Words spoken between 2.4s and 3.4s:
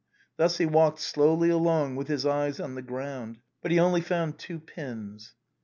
on the ground.